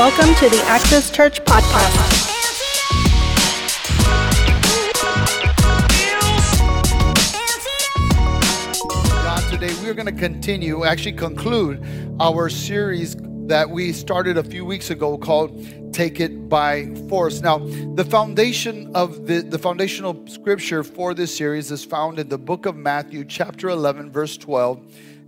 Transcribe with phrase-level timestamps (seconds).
[0.00, 2.26] Welcome to the Access Church Podcast.
[9.22, 11.86] God, today we're going to continue, actually conclude
[12.18, 13.14] our series
[13.48, 17.42] that we started a few weeks ago called Take It by Force.
[17.42, 22.38] Now, the foundation of the, the foundational scripture for this series is found in the
[22.38, 24.80] book of Matthew, chapter 11, verse 12.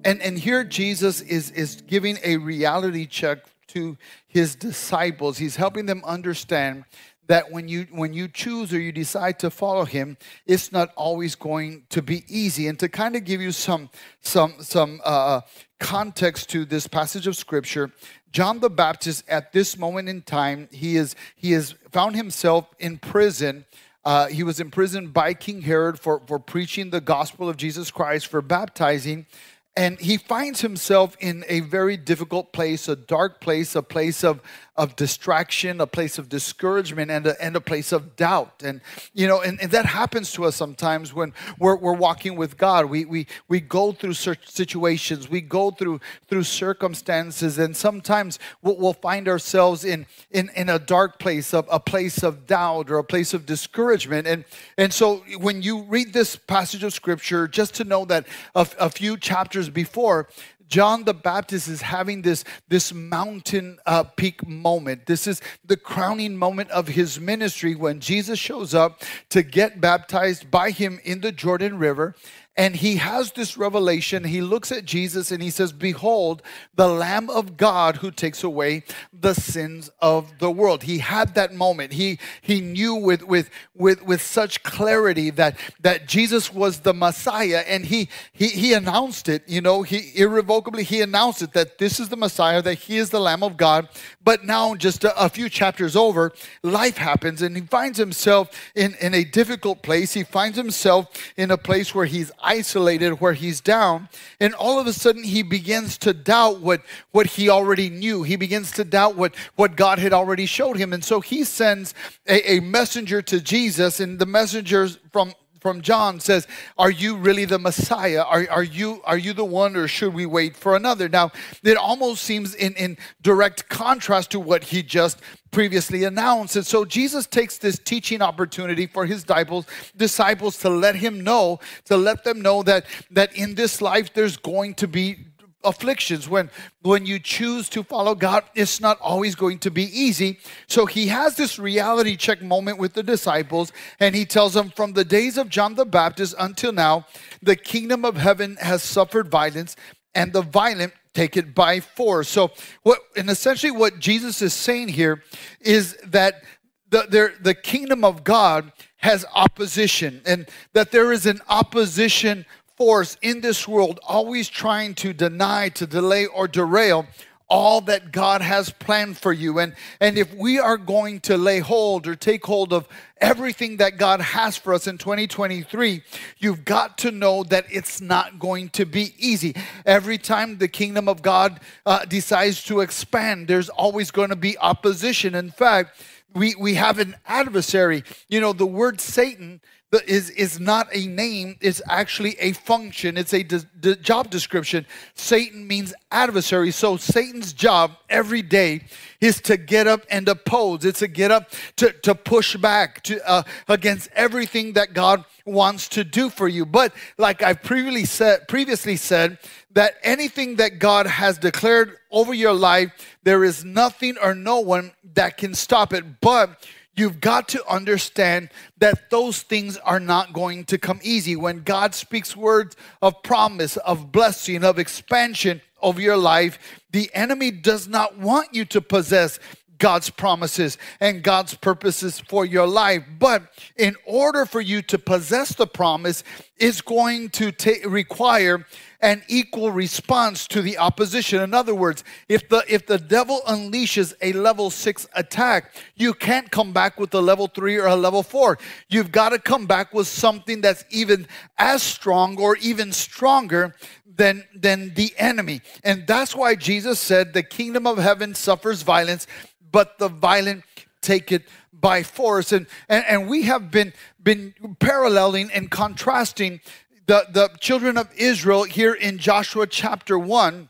[0.07, 5.39] And, and here Jesus is, is giving a reality check to his disciples.
[5.39, 6.85] He's helping them understand
[7.29, 11.35] that when you when you choose or you decide to follow him it's not always
[11.35, 13.89] going to be easy and to kind of give you some
[14.21, 15.41] some some uh,
[15.79, 17.91] context to this passage of scripture
[18.33, 22.99] john the baptist at this moment in time he is he has found himself in
[22.99, 23.65] prison
[24.05, 28.27] uh, he was imprisoned by king herod for for preaching the gospel of jesus christ
[28.27, 29.27] for baptizing
[29.77, 34.43] and he finds himself in a very difficult place, a dark place, a place of,
[34.77, 38.63] of distraction, a place of discouragement, and a, and a place of doubt.
[38.65, 38.81] And,
[39.13, 42.87] you know, and, and that happens to us sometimes when we're, we're walking with God.
[42.87, 48.93] We, we, we go through situations, we go through, through circumstances, and sometimes we'll, we'll
[48.95, 53.05] find ourselves in, in, in a dark place, of, a place of doubt or a
[53.05, 54.27] place of discouragement.
[54.27, 54.45] And,
[54.79, 58.89] and so when you read this passage of Scripture, just to know that a, a
[58.91, 60.29] few chapters chapters before,
[60.73, 65.05] John the Baptist is having this, this mountain uh, peak moment.
[65.05, 70.51] This is the crowning moment of his ministry when Jesus shows up to get baptized
[70.51, 72.15] by him in the Jordan River.
[72.55, 74.25] And he has this revelation.
[74.25, 76.43] He looks at Jesus and he says, Behold,
[76.75, 80.83] the Lamb of God who takes away the sins of the world.
[80.83, 81.95] He had that moment.
[81.95, 87.65] He, he knew with, with, with, with such clarity that, that Jesus was the Messiah.
[87.67, 91.99] And he, he, he announced it, you know, he irrevocably, he announced it that this
[91.99, 93.89] is the Messiah, that he is the Lamb of God.
[94.23, 98.95] But now, just a, a few chapters over, life happens and he finds himself in,
[99.01, 100.13] in a difficult place.
[100.13, 101.09] He finds himself
[101.39, 104.09] in a place where he's isolated, where he's down,
[104.41, 108.23] and all of a sudden he begins to doubt what, what he already knew.
[108.23, 110.93] He begins to doubt what, what God had already showed him.
[110.93, 111.95] And so he sends
[112.27, 117.45] a, a messenger to Jesus, and the messenger from from John says, Are you really
[117.45, 118.23] the Messiah?
[118.23, 121.09] Are, are, you, are you the one, or should we wait for another?
[121.09, 121.31] Now,
[121.63, 125.21] it almost seems in, in direct contrast to what he just
[125.53, 126.57] previously announced.
[126.57, 131.97] And so Jesus takes this teaching opportunity for his disciples, to let him know, to
[131.97, 135.27] let them know that, that in this life there's going to be
[135.65, 140.37] afflictions when when you choose to follow god it's not always going to be easy
[140.67, 143.71] so he has this reality check moment with the disciples
[144.01, 147.07] and he tells them from the days of john the baptist until now
[147.43, 149.77] the kingdom of heaven has suffered violence
[150.17, 152.29] and the violent take it by force.
[152.29, 152.51] So
[152.83, 155.23] what and essentially what jesus is saying here
[155.61, 156.43] is that
[156.91, 162.45] the, the, kingdom of god has opposition and that there is an opposition
[162.77, 167.07] force in this world always trying to deny, to delay, or derail
[167.53, 169.59] all that God has planned for you.
[169.59, 172.89] And, and if we are going to lay hold or take hold of
[173.21, 176.03] everything that God has for us in 2023,
[176.39, 179.55] you've got to know that it's not going to be easy.
[179.85, 184.57] Every time the kingdom of God uh, decides to expand, there's always going to be
[184.57, 185.35] opposition.
[185.35, 186.01] In fact,
[186.33, 188.03] we, we have an adversary.
[188.31, 189.61] You know, the word Satan
[190.07, 194.87] is, is not a name, it's actually a function, it's a de- de- job description.
[195.15, 196.71] Satan means adversary.
[196.71, 198.85] So Satan's job every day
[199.21, 203.29] is to get up and oppose, it's to get up to, to push back to,
[203.29, 206.65] uh, against everything that God wants to do for you.
[206.65, 209.39] But like I've previously said, previously said,
[209.73, 212.93] that anything that God has declared over your life,
[213.23, 216.21] there is nothing or no one that can stop it.
[216.21, 216.67] But
[216.97, 221.37] you've got to understand that those things are not going to come easy.
[221.37, 226.59] When God speaks words of promise, of blessing, of expansion over your life,
[226.93, 229.39] the enemy does not want you to possess
[229.79, 233.03] God's promises and God's purposes for your life.
[233.19, 233.43] But
[233.77, 236.23] in order for you to possess the promise,
[236.57, 238.65] it's going to ta- require
[239.03, 241.43] an equal response to the opposition.
[241.43, 246.51] In other words, if the if the devil unleashes a level 6 attack, you can't
[246.51, 248.59] come back with a level 3 or a level 4.
[248.89, 251.27] You've got to come back with something that's even
[251.59, 253.75] as strong or even stronger
[254.07, 255.61] than than the enemy.
[255.83, 259.27] And that's why Jesus said the kingdom of heaven suffers violence
[259.73, 260.63] but the violent
[261.01, 262.53] take it by force.
[262.53, 266.61] And, and, and we have been, been paralleling and contrasting
[267.07, 270.69] the, the children of Israel here in Joshua chapter 1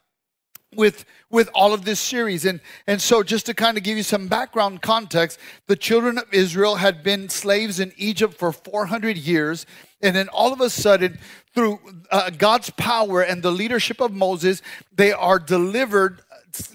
[0.74, 2.44] with with all of this series.
[2.44, 6.32] And and so just to kind of give you some background context the children of
[6.32, 9.66] israel had been slaves in egypt for 400 years.
[10.00, 11.18] And then all of a sudden
[11.54, 11.80] through
[12.10, 14.62] uh, god's power and the leadership of moses
[14.94, 16.22] they are delivered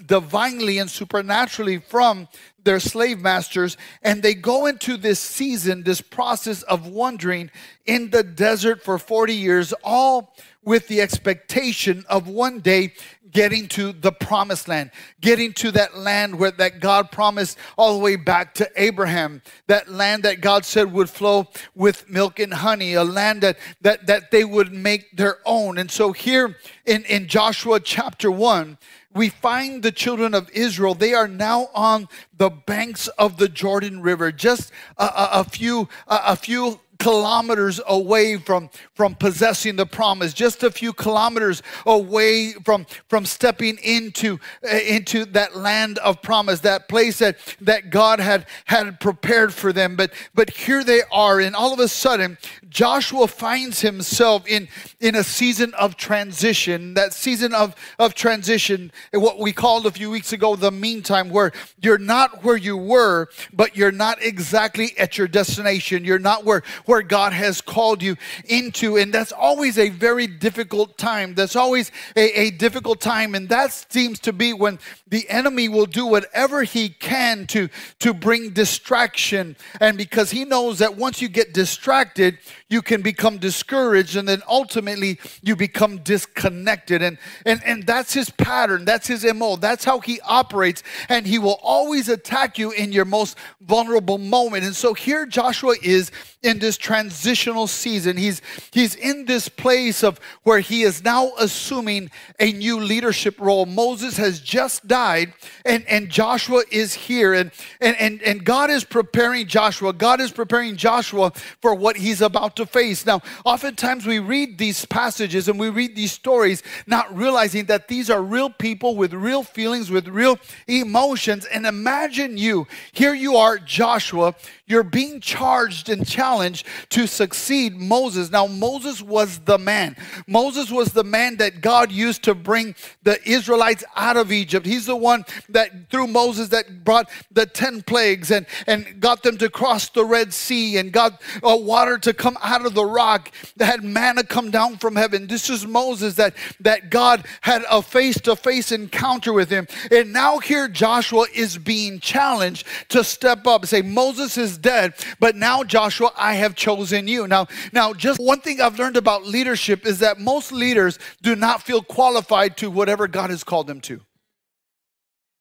[0.06, 2.28] divinely and supernaturally from
[2.64, 7.50] their slave masters and they go into this season this process of wandering
[7.86, 10.34] in the desert for 40 years all
[10.64, 12.92] with the expectation of one day
[13.30, 14.90] getting to the promised land,
[15.20, 19.88] getting to that land where that God promised all the way back to Abraham, that
[19.88, 24.30] land that God said would flow with milk and honey, a land that that that
[24.30, 25.78] they would make their own.
[25.78, 26.56] And so here
[26.86, 28.78] in, in Joshua chapter 1,
[29.14, 30.94] we find the children of Israel.
[30.94, 35.88] They are now on the banks of the Jordan River, just a, a, a few
[36.06, 42.52] a, a few kilometers away from, from possessing the promise, just a few kilometers away
[42.64, 48.20] from, from stepping into, uh, into that land of promise, that place that, that God
[48.20, 49.96] had, had prepared for them.
[49.96, 52.36] But, but here they are, and all of a sudden,
[52.68, 54.68] Joshua finds himself in,
[55.00, 60.10] in a season of transition, that season of, of transition, what we called a few
[60.10, 65.16] weeks ago the meantime, where you're not where you were, but you're not exactly at
[65.16, 66.04] your destination.
[66.04, 68.96] You're not where, where God has called you into.
[68.96, 71.34] And that's always a very difficult time.
[71.34, 73.34] That's always a, a difficult time.
[73.34, 77.68] And that seems to be when the enemy will do whatever he can to,
[77.98, 79.54] to bring distraction.
[79.82, 82.38] And because he knows that once you get distracted,
[82.70, 87.02] you can become discouraged and then ultimately you become disconnected.
[87.02, 90.82] And, and, and that's his pattern, that's his MO, that's how he operates.
[91.10, 94.64] And he will always attack you in your most vulnerable moment.
[94.64, 96.10] And so here Joshua is
[96.42, 98.16] in this transitional season.
[98.16, 98.40] He's,
[98.70, 103.66] he's in this place of where he is now assuming a new leadership role.
[103.66, 105.32] Moses has just died
[105.64, 107.34] and, and Joshua is here.
[107.34, 107.50] And,
[107.80, 109.92] and, and, and God is preparing Joshua.
[109.92, 113.04] God is preparing Joshua for what he's about to face.
[113.04, 118.10] Now, oftentimes we read these passages and we read these stories, not realizing that these
[118.10, 120.38] are real people with real feelings, with real
[120.68, 121.46] emotions.
[121.46, 124.34] And imagine you, here you are, Joshua,
[124.68, 128.30] you're being charged and challenged to succeed Moses.
[128.30, 129.96] Now, Moses was the man.
[130.26, 134.66] Moses was the man that God used to bring the Israelites out of Egypt.
[134.66, 139.38] He's the one that, through Moses, that brought the 10 plagues and, and got them
[139.38, 143.32] to cross the Red Sea and got uh, water to come out of the rock,
[143.56, 145.26] that had manna come down from heaven.
[145.26, 149.66] This is Moses that, that God had a face to face encounter with him.
[149.90, 154.94] And now here Joshua is being challenged to step up and say, Moses is dead,
[155.20, 157.26] but now Joshua, I have chosen you.
[157.26, 161.62] Now, now just one thing I've learned about leadership is that most leaders do not
[161.62, 164.00] feel qualified to whatever God has called them to.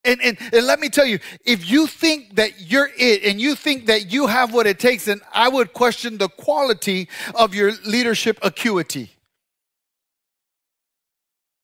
[0.04, 3.56] And, and, and, let me tell you, if you think that you're it and you
[3.56, 7.74] think that you have what it takes, then I would question the quality of your
[7.86, 9.12] leadership acuity.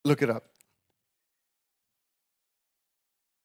[0.04, 0.53] Look it up.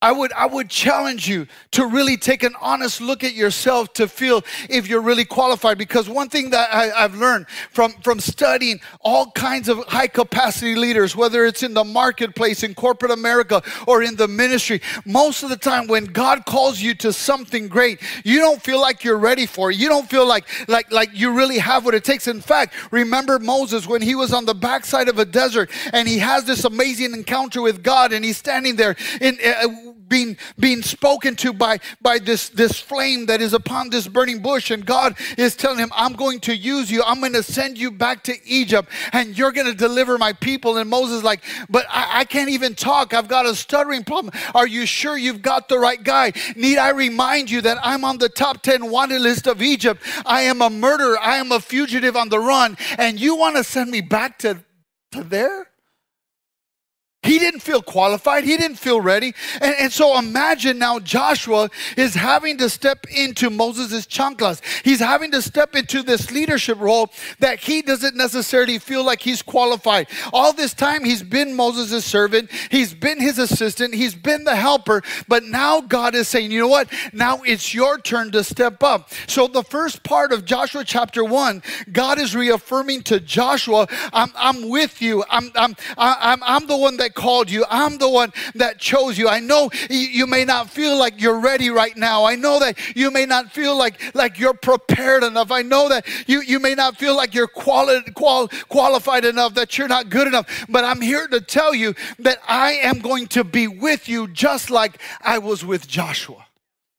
[0.01, 4.07] I would, I would challenge you to really take an honest look at yourself to
[4.07, 5.77] feel if you're really qualified.
[5.77, 10.77] Because one thing that I, have learned from, from studying all kinds of high capacity
[10.77, 15.51] leaders, whether it's in the marketplace, in corporate America, or in the ministry, most of
[15.51, 19.47] the time when God calls you to something great, you don't feel like you're ready
[19.47, 19.79] for it.
[19.79, 22.29] You don't feel like, like, like you really have what it takes.
[22.29, 26.19] In fact, remember Moses when he was on the backside of a desert and he
[26.19, 29.37] has this amazing encounter with God and he's standing there in.
[29.45, 34.41] Uh, being, being spoken to by, by this, this flame that is upon this burning
[34.41, 34.71] bush.
[34.71, 37.03] And God is telling him, I'm going to use you.
[37.05, 40.79] I'm going to send you back to Egypt and you're going to deliver my people.
[40.79, 43.15] And Moses like, but I, I can't even talk.
[43.15, 44.33] I've got a stuttering problem.
[44.55, 46.33] Are you sure you've got the right guy?
[46.57, 50.03] Need I remind you that I'm on the top 10 wanted list of Egypt?
[50.25, 51.19] I am a murderer.
[51.21, 52.77] I am a fugitive on the run.
[52.99, 54.65] And you want to send me back to,
[55.13, 55.68] to there?
[57.25, 58.45] He didn't feel qualified.
[58.45, 59.35] He didn't feel ready.
[59.61, 64.63] And, and so imagine now Joshua is having to step into Moses' chanclas.
[64.85, 67.11] He's having to step into this leadership role
[67.41, 70.07] that he doesn't necessarily feel like he's qualified.
[70.33, 75.03] All this time, he's been Moses' servant, he's been his assistant, he's been the helper.
[75.27, 76.89] But now God is saying, you know what?
[77.13, 79.11] Now it's your turn to step up.
[79.27, 84.69] So the first part of Joshua chapter 1, God is reaffirming to Joshua, I'm, I'm
[84.69, 85.25] with you.
[85.29, 87.65] I'm, I'm, I'm, I'm the one that called you.
[87.69, 89.29] I'm the one that chose you.
[89.29, 92.25] I know you may not feel like you're ready right now.
[92.25, 95.51] I know that you may not feel like, like you're prepared enough.
[95.51, 99.77] I know that you, you may not feel like you're quali- qual- qualified enough, that
[99.77, 100.47] you're not good enough.
[100.69, 104.71] But I'm here to tell you that I am going to be with you just
[104.71, 106.47] like I was with Joshua,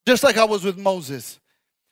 [0.06, 1.39] just like I was with Moses.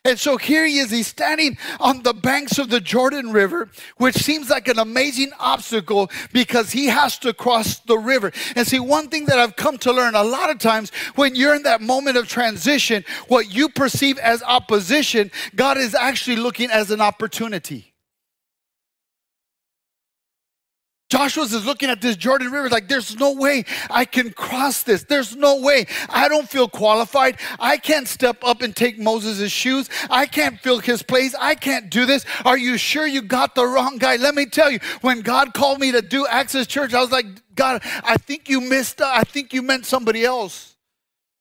[0.08, 4.16] And so here he is, he's standing on the banks of the Jordan River, which
[4.16, 8.32] seems like an amazing obstacle because he has to cross the river.
[8.56, 11.56] And see, one thing that I've come to learn a lot of times when you're
[11.56, 16.90] in that moment of transition, what you perceive as opposition, God is actually looking as
[16.90, 17.94] an opportunity.
[21.10, 25.04] Joshua's is looking at this Jordan River like, there's no way I can cross this.
[25.04, 25.86] There's no way.
[26.10, 27.40] I don't feel qualified.
[27.60, 29.90] I can't step up and take Moses' shoes.
[30.10, 31.34] I can't fill his place.
[31.40, 32.26] I can't do this.
[32.44, 34.18] Are you sure you got the wrong guy?
[34.18, 37.26] Let me tell you, when God called me to do Access Church, I was like,
[37.56, 40.77] God, I think you missed, I think you meant somebody else.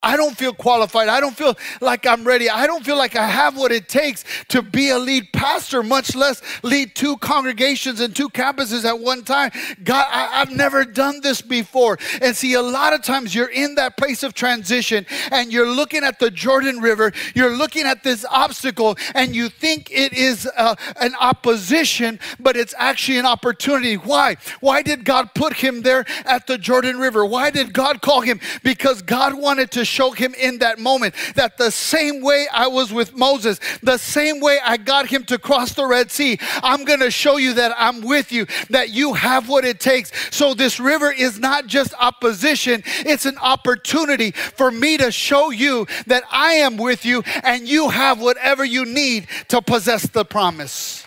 [0.02, 1.08] I don't feel qualified.
[1.08, 2.50] I don't feel like I'm ready.
[2.50, 6.14] I don't feel like I have what it takes to be a lead pastor, much
[6.14, 9.50] less lead two congregations and two campuses at one time.
[9.82, 11.98] God, I, have never done this before.
[12.20, 16.04] And see, a lot of times you're in that place of transition and you're looking
[16.04, 20.76] at the Jordan River, you're looking at this obstacle, and you think it is uh,
[21.00, 23.94] an opposition, but it's actually an opportunity.
[23.94, 24.36] Why?
[24.60, 27.24] Why did God put him there at the Jordan River?
[27.24, 28.40] Why did God call him?
[28.62, 32.92] Because God wanted to show him in that moment that the same way I was
[32.92, 37.00] with Moses, the same way I got him to cross the Red Sea, I'm going
[37.00, 40.12] to show you that I'm with you, that you have what it takes.
[40.34, 45.86] So this river is not just opposition, it's an opportunity for me to show you
[46.06, 51.05] that I am with you and you have whatever you need to possess the promise.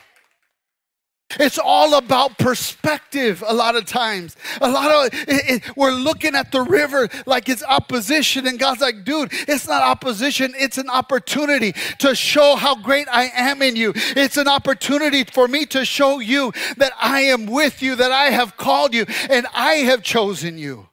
[1.37, 4.35] It's all about perspective a lot of times.
[4.61, 8.81] A lot of it, it, we're looking at the river like it's opposition, and God's
[8.81, 13.75] like, dude, it's not opposition, it's an opportunity to show how great I am in
[13.75, 13.93] you.
[13.95, 18.31] It's an opportunity for me to show you that I am with you, that I
[18.31, 20.89] have called you, and I have chosen you.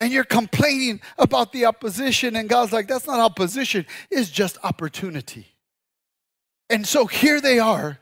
[0.00, 5.46] And you're complaining about the opposition, and God's like, that's not opposition, it's just opportunity.
[6.70, 7.99] And so here they are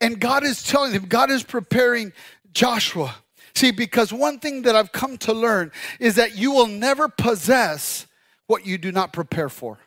[0.00, 2.12] and God is telling them, God is preparing
[2.52, 3.14] Joshua.
[3.54, 8.06] See, because one thing that I've come to learn is that you will never possess
[8.46, 9.78] what you do not prepare for.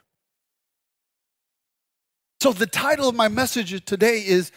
[2.42, 4.52] So, the title of my message today is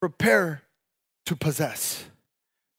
[0.00, 0.62] Prepare
[1.26, 2.04] to Possess.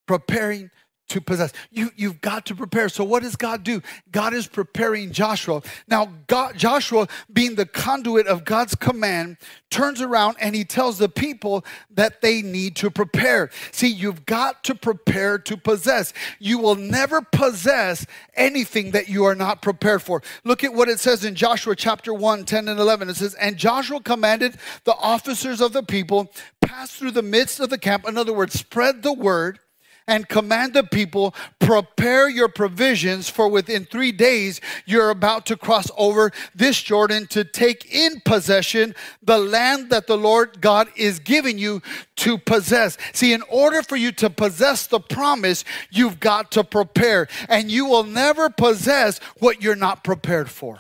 [0.08, 0.70] Preparing
[1.10, 1.54] to possess.
[1.72, 2.90] You, you've got to prepare.
[2.90, 3.82] So, what does God do?
[4.12, 5.62] God is preparing Joshua.
[5.88, 9.38] Now, God, Joshua, being the conduit of God's command,
[9.70, 13.50] turns around and he tells the people that they need to prepare.
[13.72, 16.14] See, you've got to prepare to possess.
[16.40, 20.24] You will never possess anything that you are not prepared for.
[20.44, 23.10] Look at what it says in Joshua chapter 1, 10 and 11.
[23.10, 26.32] It says, And Joshua commanded the officers of the people,
[26.62, 28.08] pass through the midst of the camp.
[28.08, 29.60] In other words, spread the word
[30.08, 35.90] and command the people, prepare your provisions, for within three days you're about to cross
[35.98, 41.58] over this Jordan to take in possession the land that the Lord God is giving
[41.58, 41.82] you
[42.18, 42.98] to possess.
[43.14, 47.86] See, in order for you to possess the promise, you've got to prepare, and you
[47.86, 50.80] will never possess what you're not prepared for.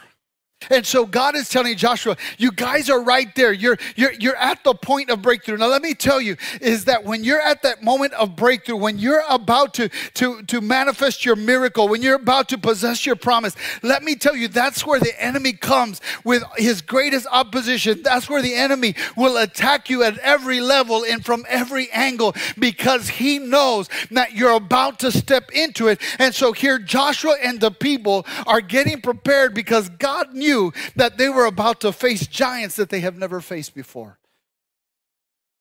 [0.70, 3.54] And so God is telling Joshua, you guys are right there.
[3.54, 5.58] You're, you're, you're at the point of breakthrough.
[5.58, 8.98] Now, let me tell you, is that when you're at that moment of breakthrough, when
[8.98, 13.56] you're about to, to, to manifest your miracle, when you're about to possess your promise,
[13.82, 18.02] let me tell you, that's where the enemy comes with his greatest opposition.
[18.02, 23.10] That's where the enemy will attack you at every level and from every angle because
[23.10, 26.02] he knows that you're about to step into it.
[26.20, 31.18] And so here, Joshua and the people are getting prepared because God knew knew that
[31.18, 34.18] they were about to face giants that they have never faced before.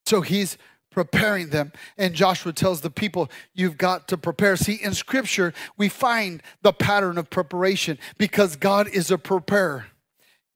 [0.06, 0.58] So he's
[0.90, 1.72] preparing them.
[1.98, 4.56] And Joshua tells the people, You've got to prepare.
[4.56, 9.86] See, in scripture, we find the pattern of preparation because God is a preparer.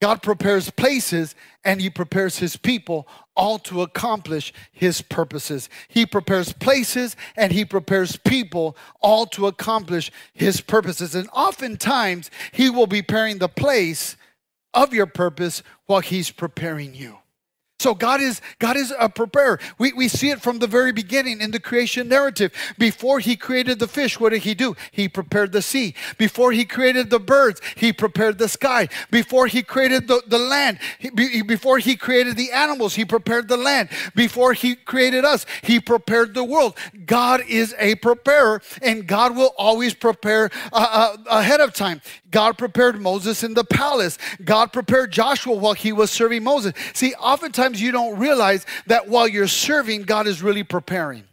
[0.01, 5.69] God prepares places and he prepares his people all to accomplish his purposes.
[5.89, 11.17] He prepares places and he prepares people all to accomplish his purposes.
[11.17, 14.17] And oftentimes he will be preparing the place
[14.75, 17.19] of your purpose while he's preparing you.
[17.81, 19.61] So God is God is a preparer.
[19.79, 22.53] We, we see it from the very beginning in the creation narrative.
[22.77, 24.75] Before he created the fish, what did he do?
[24.91, 25.95] He prepared the sea.
[26.17, 28.89] Before he created the birds, he prepared the sky.
[29.13, 33.57] Before he created the, the land, he, before he created the animals, he prepared the
[33.57, 33.91] land.
[34.17, 36.77] Before he created us, he prepared the world.
[37.07, 42.03] God is a preparer, and God will always prepare uh, uh, ahead of time.
[42.31, 44.19] God prepared Moses in the palace.
[44.45, 46.75] God prepared Joshua while he was serving Moses.
[46.95, 51.25] See, oftentimes you don't realize that while you're serving, God is really preparing.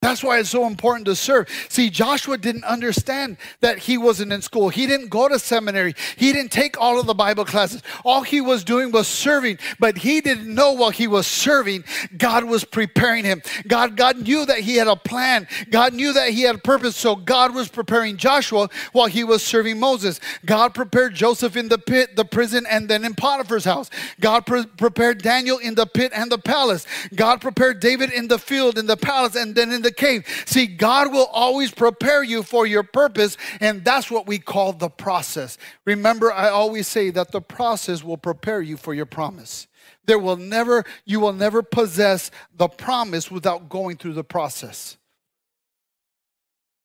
[0.00, 1.48] That's why it's so important to serve.
[1.68, 4.68] See, Joshua didn't understand that he wasn't in school.
[4.68, 5.96] He didn't go to seminary.
[6.16, 7.82] He didn't take all of the Bible classes.
[8.04, 11.82] All he was doing was serving, but he didn't know while he was serving,
[12.16, 13.42] God was preparing him.
[13.66, 15.48] God, God knew that he had a plan.
[15.68, 16.94] God knew that he had a purpose.
[16.94, 20.20] So God was preparing Joshua while he was serving Moses.
[20.46, 23.90] God prepared Joseph in the pit, the prison, and then in Potiphar's house.
[24.20, 26.86] God pre- prepared Daniel in the pit and the palace.
[27.16, 30.26] God prepared David in the field, in the palace, and then in the the cave.
[30.46, 34.90] See, God will always prepare you for your purpose, and that's what we call the
[34.90, 35.58] process.
[35.84, 39.66] Remember, I always say that the process will prepare you for your promise.
[40.04, 44.96] There will never, you will never possess the promise without going through the process.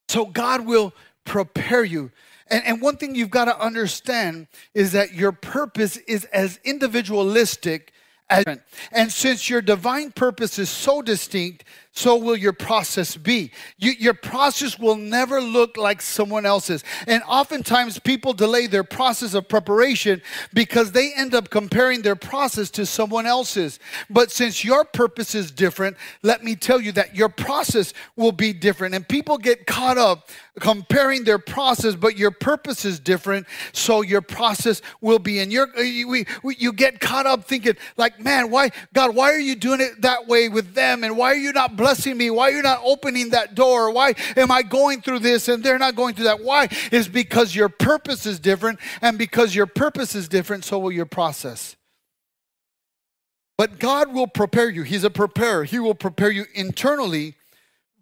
[0.09, 0.93] So God will
[1.25, 2.11] prepare you.
[2.47, 7.93] And, and one thing you've got to understand is that your purpose is as individualistic
[8.29, 8.45] as.
[8.91, 11.63] And since your divine purpose is so distinct,
[11.95, 13.51] so will your process be.
[13.77, 16.83] You, your process will never look like someone else's.
[17.05, 20.23] And oftentimes people delay their process of preparation
[20.53, 23.77] because they end up comparing their process to someone else's.
[24.09, 28.53] But since your purpose is different, let me tell you that your process will be
[28.53, 28.95] different.
[28.95, 34.21] And people get caught up comparing their process, but your purpose is different, so your
[34.21, 35.39] process will be.
[35.39, 39.55] And you're, you, you get caught up thinking, like, man, why, God, why are you
[39.55, 41.03] doing it that way with them?
[41.03, 42.29] And why are you not blessing me?
[42.29, 43.91] Why are you not opening that door?
[43.91, 46.43] Why am I going through this and they're not going through that?
[46.43, 46.69] Why?
[46.91, 51.05] Is because your purpose is different, and because your purpose is different, so will your
[51.05, 51.75] process.
[53.57, 54.83] But God will prepare you.
[54.83, 55.63] He's a preparer.
[55.63, 57.35] He will prepare you internally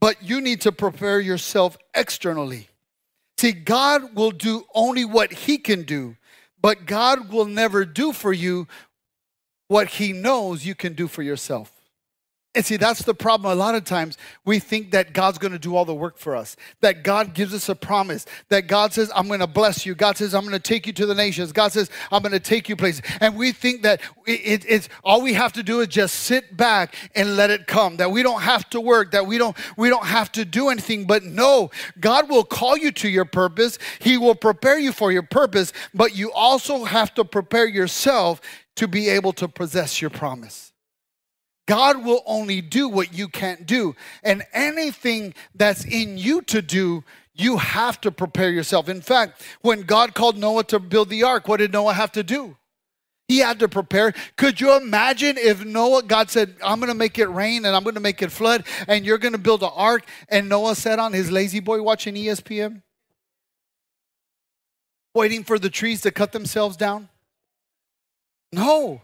[0.01, 2.67] but you need to prepare yourself externally.
[3.37, 6.17] See, God will do only what He can do,
[6.59, 8.67] but God will never do for you
[9.67, 11.71] what He knows you can do for yourself.
[12.53, 13.49] And see, that's the problem.
[13.49, 16.35] A lot of times we think that God's going to do all the work for
[16.35, 19.95] us, that God gives us a promise, that God says, I'm going to bless you.
[19.95, 21.53] God says, I'm going to take you to the nations.
[21.53, 23.03] God says, I'm going to take you places.
[23.21, 26.93] And we think that it, it's all we have to do is just sit back
[27.15, 30.05] and let it come, that we don't have to work, that we don't, we don't
[30.05, 31.05] have to do anything.
[31.05, 33.79] But no, God will call you to your purpose.
[33.99, 38.41] He will prepare you for your purpose, but you also have to prepare yourself
[38.75, 40.70] to be able to possess your promise.
[41.67, 43.95] God will only do what you can't do.
[44.23, 48.89] And anything that's in you to do, you have to prepare yourself.
[48.89, 52.23] In fact, when God called Noah to build the ark, what did Noah have to
[52.23, 52.57] do?
[53.27, 54.13] He had to prepare.
[54.35, 57.83] Could you imagine if Noah, God said, I'm going to make it rain and I'm
[57.83, 60.99] going to make it flood and you're going to build an ark, and Noah sat
[60.99, 62.81] on his lazy boy watching ESPN,
[65.15, 67.07] waiting for the trees to cut themselves down?
[68.51, 69.01] No.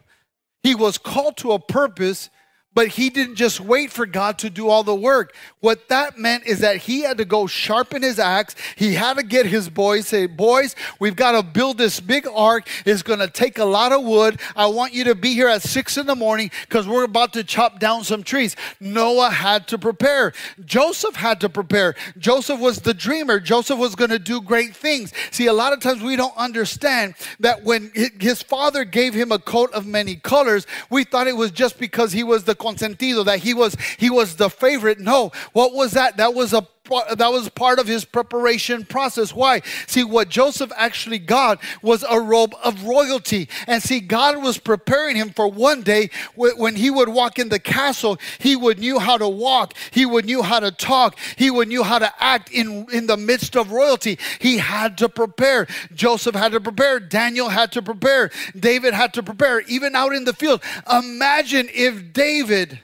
[0.61, 2.29] He was called to a purpose
[2.77, 5.33] but he didn't just wait for God to do all the work.
[5.61, 8.53] What that meant is that he had to go sharpen his axe.
[8.75, 12.67] He had to get his boys, say, Boys, we've got to build this big ark.
[12.85, 14.39] It's going to take a lot of wood.
[14.55, 17.43] I want you to be here at six in the morning because we're about to
[17.43, 18.55] chop down some trees.
[18.79, 20.33] Noah had to prepare.
[20.63, 21.95] Joseph had to prepare.
[22.19, 23.39] Joseph was the dreamer.
[23.39, 25.13] Joseph was going to do great things.
[25.31, 29.39] See, a lot of times we don't understand that when his father gave him a
[29.39, 33.39] coat of many colors, we thought it was just because he was the consentido, that
[33.39, 34.99] he was he was the favorite.
[34.99, 36.17] No, what was that?
[36.17, 39.33] That was a that was part of his preparation process.
[39.33, 39.61] Why?
[39.87, 43.49] See, what Joseph actually got was a robe of royalty.
[43.67, 47.59] And see, God was preparing him for one day when he would walk in the
[47.59, 51.67] castle, he would knew how to walk, he would knew how to talk, he would
[51.67, 54.17] knew how to act in, in the midst of royalty.
[54.39, 55.67] He had to prepare.
[55.93, 56.99] Joseph had to prepare.
[56.99, 58.31] Daniel had to prepare.
[58.57, 60.61] David had to prepare, even out in the field.
[60.91, 62.79] Imagine if David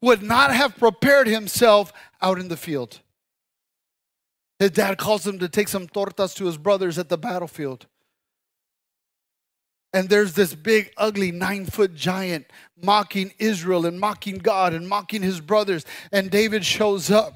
[0.00, 3.00] would not have prepared himself out in the field.
[4.58, 7.86] His dad calls him to take some tortas to his brothers at the battlefield.
[9.92, 12.46] And there's this big, ugly, nine foot giant
[12.82, 15.86] mocking Israel and mocking God and mocking his brothers.
[16.12, 17.34] And David shows up.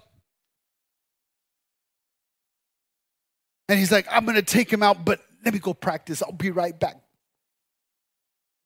[3.68, 6.22] And he's like, I'm going to take him out, but let me go practice.
[6.22, 7.00] I'll be right back.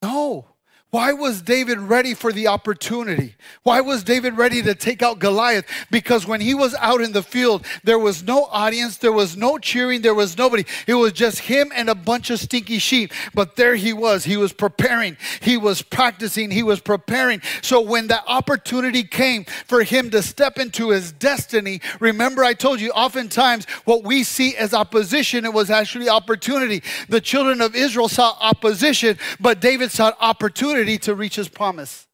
[0.03, 0.56] No.
[0.91, 3.35] Why was David ready for the opportunity?
[3.65, 5.67] Why was David ready to take out Goliath?
[5.91, 9.59] Because when he was out in the field, there was no audience, there was no
[9.59, 10.65] cheering, there was nobody.
[10.87, 13.13] It was just him and a bunch of stinky sheep.
[13.35, 14.25] But there he was.
[14.25, 17.43] He was preparing, he was practicing, he was preparing.
[17.63, 22.81] So when the opportunity came for him to step into his destiny, remember I told
[22.81, 26.85] you, oftentimes what we see as opposition, it was actually opportunity.
[27.09, 32.07] The children of Israel saw opposition, but David saw opportunity opportunity to reach his promise.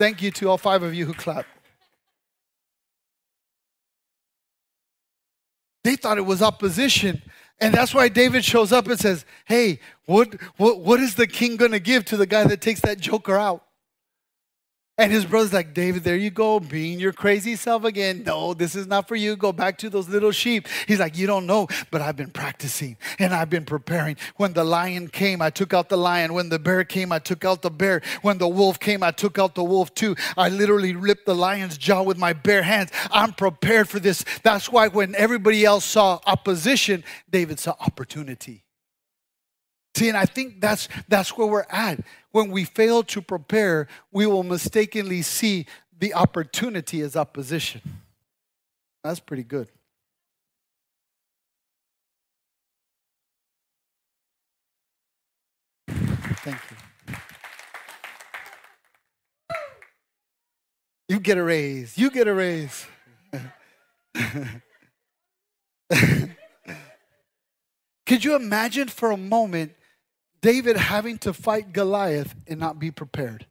[0.00, 1.48] Thank you to all five of you who clapped.
[5.84, 7.22] They thought it was opposition.
[7.60, 11.56] And that's why David shows up and says, Hey, what, what, what is the king
[11.56, 13.64] going to give to the guy that takes that joker out?
[14.98, 18.24] And his brother's like, David, there you go, being your crazy self again.
[18.26, 19.36] No, this is not for you.
[19.36, 20.66] Go back to those little sheep.
[20.88, 24.16] He's like, You don't know, but I've been practicing and I've been preparing.
[24.36, 26.34] When the lion came, I took out the lion.
[26.34, 28.02] When the bear came, I took out the bear.
[28.22, 30.16] When the wolf came, I took out the wolf too.
[30.36, 32.90] I literally ripped the lion's jaw with my bare hands.
[33.12, 34.24] I'm prepared for this.
[34.42, 38.64] That's why when everybody else saw opposition, David saw opportunity.
[39.98, 41.98] See, and I think that's that's where we're at.
[42.30, 45.66] When we fail to prepare, we will mistakenly see
[45.98, 47.80] the opportunity as opposition.
[49.02, 49.66] That's pretty good.
[55.88, 57.16] Thank you.
[61.08, 61.98] You get a raise.
[61.98, 62.86] You get a raise.
[68.06, 69.72] Could you imagine for a moment
[70.40, 73.46] David having to fight Goliath and not be prepared.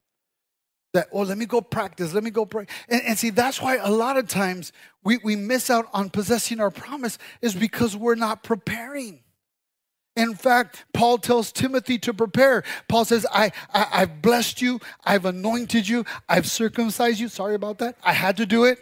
[0.94, 2.66] That, oh, let me go practice, let me go pray.
[2.88, 4.72] And, and see, that's why a lot of times
[5.04, 9.20] we, we miss out on possessing our promise is because we're not preparing.
[10.16, 12.64] In fact, Paul tells Timothy to prepare.
[12.88, 17.28] Paul says, I, I, I've blessed you, I've anointed you, I've circumcised you.
[17.28, 17.98] Sorry about that.
[18.04, 18.80] I had to do it.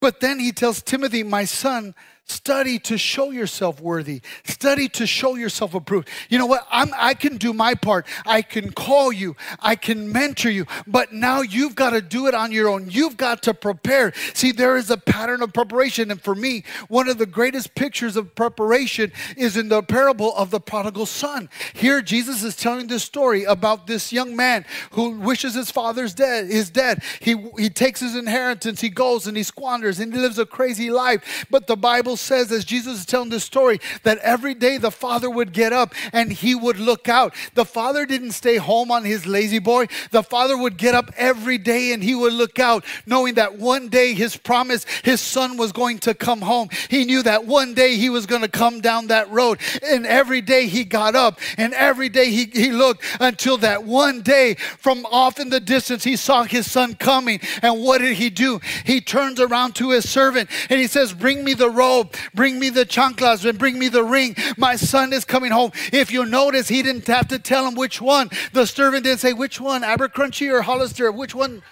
[0.00, 1.94] But then he tells Timothy, My son,
[2.30, 4.22] Study to show yourself worthy.
[4.44, 6.08] Study to show yourself approved.
[6.28, 6.64] You know what?
[6.70, 8.06] I'm, I can do my part.
[8.24, 9.34] I can call you.
[9.58, 10.66] I can mentor you.
[10.86, 12.88] But now you've got to do it on your own.
[12.88, 14.12] You've got to prepare.
[14.32, 16.12] See, there is a pattern of preparation.
[16.12, 20.52] And for me, one of the greatest pictures of preparation is in the parable of
[20.52, 21.50] the prodigal son.
[21.74, 26.48] Here, Jesus is telling this story about this young man who wishes his father's dead,
[26.48, 27.02] is dead.
[27.18, 30.90] He, he takes his inheritance, he goes and he squanders and he lives a crazy
[30.90, 31.44] life.
[31.50, 35.28] But the Bible says, as Jesus is telling this story, that every day the father
[35.28, 37.34] would get up and he would look out.
[37.54, 39.86] The father didn't stay home on his lazy boy.
[40.10, 43.88] The father would get up every day and he would look out, knowing that one
[43.88, 46.68] day his promise, his son was going to come home.
[46.88, 49.58] He knew that one day he was going to come down that road.
[49.82, 54.22] And every day he got up and every day he, he looked until that one
[54.22, 57.40] day from off in the distance he saw his son coming.
[57.62, 58.60] And what did he do?
[58.84, 61.99] He turns around to his servant and he says, Bring me the robe
[62.34, 64.36] Bring me the chanclas and bring me the ring.
[64.56, 65.72] My son is coming home.
[65.92, 68.30] If you notice, he didn't have to tell him which one.
[68.52, 71.62] The servant didn't say, which one, Abercrombie or Hollister, which one.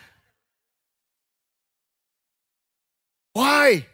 [3.33, 3.87] Why?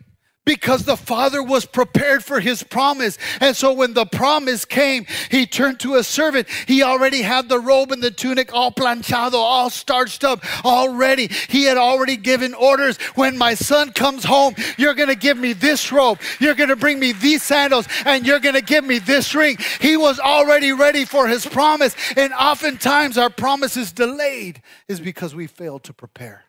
[0.44, 3.18] Because the father was prepared for his promise.
[3.40, 6.48] And so when the promise came, he turned to a servant.
[6.66, 11.28] He already had the robe and the tunic all planchado, all starched up already.
[11.48, 12.96] He had already given orders.
[13.14, 16.20] When my son comes home, you're going to give me this robe.
[16.40, 19.56] You're going to bring me these sandals and you're going to give me this ring.
[19.80, 21.96] He was already ready for his promise.
[22.16, 26.44] And oftentimes our promise is delayed is because we failed to prepare.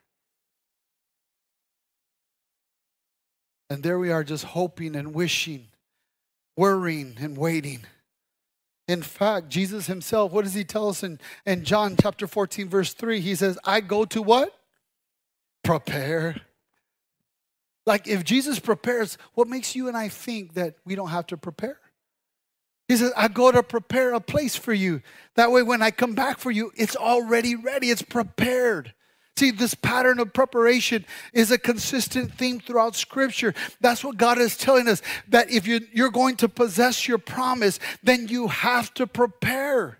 [3.70, 5.68] And there we are just hoping and wishing,
[6.56, 7.82] worrying and waiting.
[8.88, 12.94] In fact, Jesus himself, what does he tell us in, in John chapter 14, verse
[12.94, 13.20] 3?
[13.20, 14.54] He says, I go to what?
[15.64, 16.42] Prepare.
[17.88, 21.38] Like if Jesus prepares, what makes you and I think that we don't have to
[21.38, 21.80] prepare?
[22.88, 25.02] He says, I go to prepare a place for you.
[25.36, 28.94] That way, when I come back for you, it's already ready, it's prepared.
[29.38, 33.54] See, this pattern of preparation is a consistent theme throughout Scripture.
[33.82, 37.80] That's what God is telling us that if you, you're going to possess your promise,
[38.02, 40.00] then you have to prepare.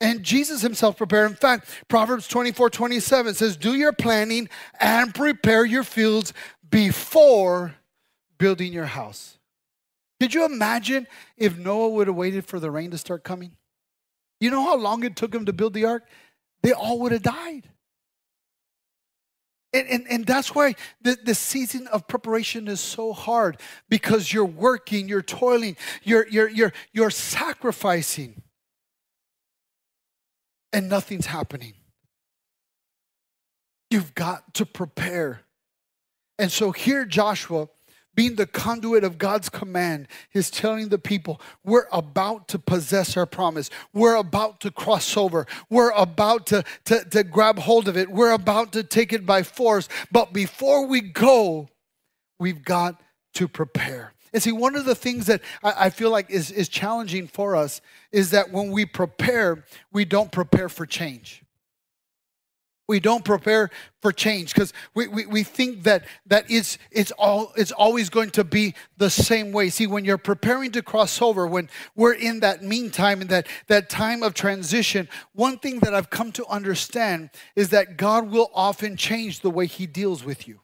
[0.00, 1.30] And Jesus himself prepared.
[1.30, 4.48] In fact, Proverbs 24 27 says, Do your planning
[4.80, 6.32] and prepare your fields
[6.70, 7.74] before
[8.38, 9.38] building your house.
[10.20, 11.06] Could you imagine
[11.36, 13.56] if Noah would have waited for the rain to start coming?
[14.40, 16.04] You know how long it took him to build the ark?
[16.62, 17.68] They all would have died.
[19.72, 24.44] And, and, and that's why the, the season of preparation is so hard because you're
[24.44, 28.42] working, you're toiling, you're, you're, you're, you're sacrificing,
[30.72, 31.74] and nothing's happening.
[33.90, 35.40] You've got to prepare.
[36.38, 37.68] And so here, Joshua
[38.18, 43.26] being the conduit of God's command, is telling the people, we're about to possess our
[43.26, 43.70] promise.
[43.92, 45.46] We're about to cross over.
[45.70, 48.10] We're about to, to, to grab hold of it.
[48.10, 49.88] We're about to take it by force.
[50.10, 51.68] But before we go,
[52.40, 53.00] we've got
[53.34, 54.14] to prepare.
[54.32, 57.54] And see, one of the things that I, I feel like is, is challenging for
[57.54, 61.44] us is that when we prepare, we don't prepare for change
[62.88, 63.70] we don't prepare
[64.00, 68.30] for change because we, we, we think that that it's it's all it's always going
[68.30, 69.68] to be the same way.
[69.68, 73.88] See when you're preparing to cross over when we're in that meantime in that that
[73.90, 78.96] time of transition one thing that i've come to understand is that god will often
[78.96, 80.60] change the way he deals with you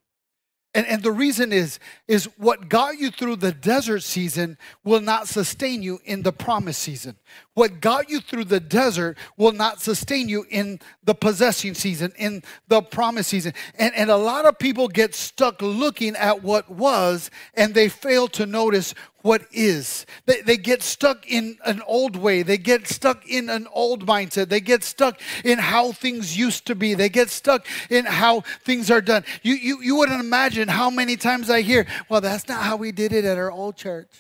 [0.75, 5.29] and, and the reason is, is what got you through the desert season will not
[5.29, 7.17] sustain you in the promise season.
[7.55, 12.43] What got you through the desert will not sustain you in the possessing season, in
[12.67, 13.55] the promise season.
[13.79, 18.27] And, and a lot of people get stuck looking at what was and they fail
[18.29, 20.05] to notice what is.
[20.27, 22.43] They, they get stuck in an old way.
[22.43, 24.51] They get stuck in an old mindset.
[24.51, 26.93] They get stuck in how things used to be.
[26.93, 29.25] They get stuck in how things are done.
[29.43, 32.93] You, you, you wouldn't imagine how many times I hear, well, that's not how we
[32.93, 34.11] did it at our old church.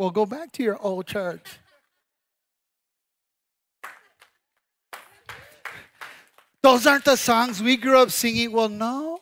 [0.00, 1.60] Well, go back to your old church.
[6.60, 8.50] Those aren't the songs we grew up singing.
[8.50, 9.21] Well, no.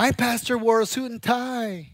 [0.00, 1.90] My pastor wore a suit and tie.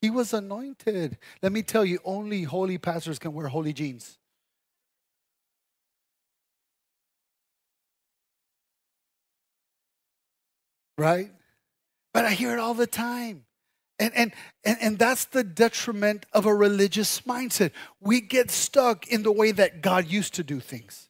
[0.00, 1.18] He was anointed.
[1.40, 4.18] Let me tell you, only holy pastors can wear holy jeans.
[10.98, 11.30] Right?
[12.12, 13.44] But I hear it all the time.
[14.00, 14.32] And, and,
[14.64, 17.70] and, and that's the detriment of a religious mindset.
[18.00, 21.08] We get stuck in the way that God used to do things.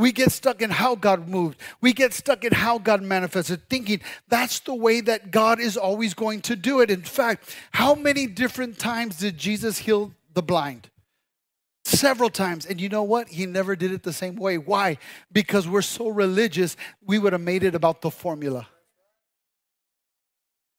[0.00, 1.60] We get stuck in how God moved.
[1.82, 6.14] We get stuck in how God manifested, thinking that's the way that God is always
[6.14, 6.90] going to do it.
[6.90, 10.88] In fact, how many different times did Jesus heal the blind?
[11.84, 12.64] Several times.
[12.64, 13.28] And you know what?
[13.28, 14.56] He never did it the same way.
[14.56, 14.96] Why?
[15.30, 18.68] Because we're so religious, we would have made it about the formula.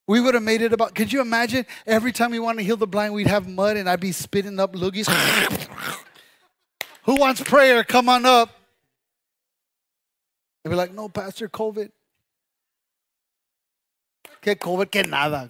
[0.07, 2.75] We would have made it about, could you imagine every time we want to heal
[2.75, 5.07] the blind, we'd have mud and I'd be spitting up loogies.
[7.03, 7.83] Who wants prayer?
[7.83, 8.60] Come on up.
[10.63, 11.91] They'd be like, no, Pastor, COVID.
[14.41, 15.49] Que COVID, que nada.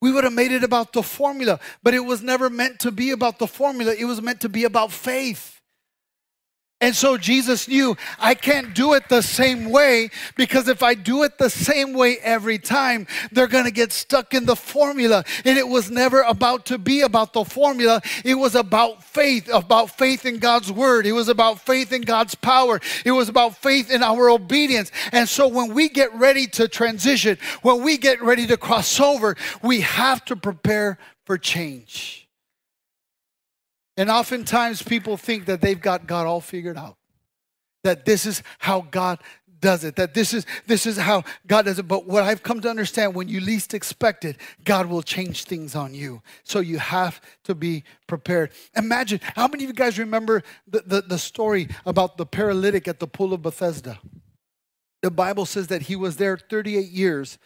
[0.00, 3.10] We would have made it about the formula, but it was never meant to be
[3.10, 3.94] about the formula.
[3.98, 5.57] It was meant to be about faith.
[6.80, 11.24] And so Jesus knew I can't do it the same way because if I do
[11.24, 15.24] it the same way every time, they're going to get stuck in the formula.
[15.44, 18.00] And it was never about to be about the formula.
[18.24, 21.04] It was about faith, about faith in God's word.
[21.04, 22.78] It was about faith in God's power.
[23.04, 24.92] It was about faith in our obedience.
[25.10, 29.36] And so when we get ready to transition, when we get ready to cross over,
[29.62, 32.17] we have to prepare for change.
[33.98, 36.96] And oftentimes people think that they've got God all figured out.
[37.82, 39.18] That this is how God
[39.60, 39.96] does it.
[39.96, 41.88] That this is this is how God does it.
[41.88, 45.74] But what I've come to understand when you least expect it, God will change things
[45.74, 46.22] on you.
[46.44, 48.52] So you have to be prepared.
[48.76, 53.00] Imagine how many of you guys remember the, the, the story about the paralytic at
[53.00, 53.98] the pool of Bethesda?
[55.02, 57.36] The Bible says that he was there 38 years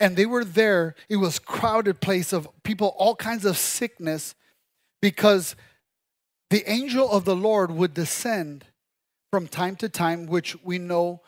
[0.00, 0.96] and they were there.
[1.08, 4.34] It was crowded place of people, all kinds of sickness
[5.00, 5.54] because
[6.50, 8.64] the angel of the Lord would descend
[9.30, 11.20] from time to time, which we know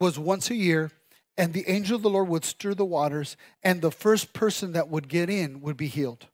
[0.00, 0.90] was once a year,
[1.36, 4.88] and the angel of the Lord would stir the waters, and the first person that
[4.88, 6.26] would get in would be healed.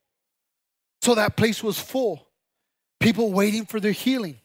[1.01, 2.29] So that place was full,
[3.01, 4.39] people waiting for their healing.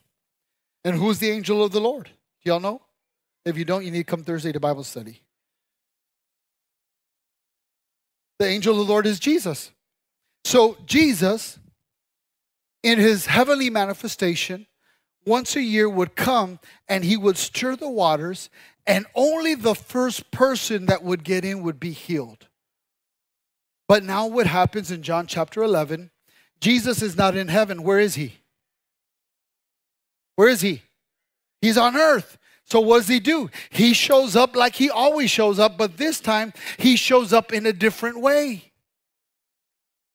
[0.84, 2.06] And who's the angel of the Lord?
[2.06, 2.82] Do y'all know?
[3.46, 5.22] If you don't, you need to come Thursday to Bible study.
[8.40, 9.72] The angel of the Lord is Jesus.
[10.46, 11.60] So Jesus
[12.88, 14.66] in his heavenly manifestation,
[15.26, 18.50] once a year would come and he would stir the waters,
[18.88, 22.48] and only the first person that would get in would be healed.
[23.90, 26.12] But now, what happens in John chapter 11?
[26.62, 27.84] Jesus is not in heaven.
[27.84, 28.38] Where is he?
[30.38, 30.82] Where is he?
[31.62, 32.38] He's on earth.
[32.64, 33.50] So, what does he do?
[33.70, 37.66] He shows up like he always shows up, but this time he shows up in
[37.66, 38.67] a different way.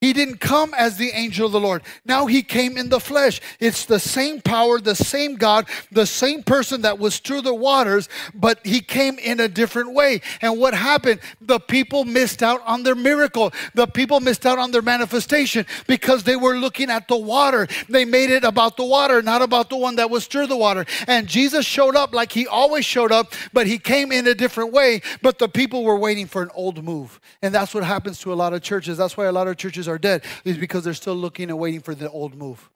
[0.03, 1.83] He didn't come as the angel of the Lord.
[2.05, 3.41] Now he came in the flesh.
[3.61, 8.09] It's the same power, the same God, the same person that was through the waters,
[8.35, 10.21] but he came in a different way.
[10.41, 11.21] And what happened?
[11.41, 13.53] The people missed out on their miracle.
[13.75, 17.69] The people missed out on their manifestation because they were looking at the water.
[17.89, 20.85] They made it about the water, not about the one that was through the water.
[21.07, 24.73] And Jesus showed up like he always showed up, but he came in a different
[24.73, 25.01] way.
[25.23, 27.21] But the people were waiting for an old move.
[27.41, 28.99] And that's what happens to a lot of churches.
[28.99, 31.81] That's why a lot of churches are dead, is because they're still looking and waiting
[31.81, 32.71] for the old move.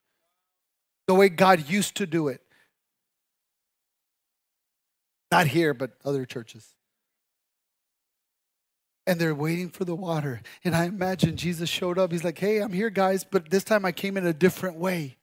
[1.07, 2.41] The way God used to do it.
[5.31, 6.75] Not here, but other churches.
[9.07, 10.41] And they're waiting for the water.
[10.65, 12.11] And I imagine Jesus showed up.
[12.11, 15.16] He's like, hey, I'm here, guys, but this time I came in a different way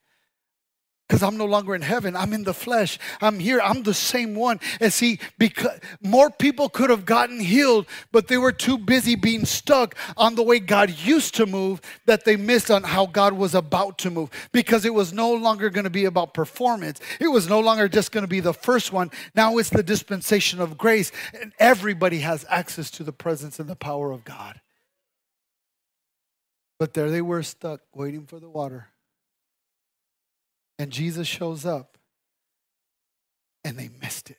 [1.07, 2.15] because I'm no longer in heaven.
[2.15, 2.97] I'm in the flesh.
[3.21, 3.59] I'm here.
[3.61, 4.59] I'm the same one.
[4.79, 9.45] And see, because more people could have gotten healed, but they were too busy being
[9.45, 13.53] stuck on the way God used to move that they missed on how God was
[13.53, 16.99] about to move because it was no longer going to be about performance.
[17.19, 19.11] It was no longer just going to be the first one.
[19.35, 23.75] Now it's the dispensation of grace, and everybody has access to the presence and the
[23.75, 24.61] power of God.
[26.79, 28.87] But there they were stuck waiting for the water.
[30.79, 31.97] And Jesus shows up
[33.63, 34.37] and they missed it.